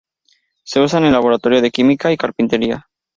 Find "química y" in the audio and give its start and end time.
1.69-2.17